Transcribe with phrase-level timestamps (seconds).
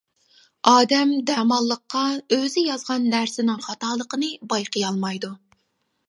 [0.69, 2.01] ئادەم دەماللىققا
[2.37, 5.31] ئۆزى يازغان نەرسىنىڭ خاتالىقىنى بايقىيالمايدۇ.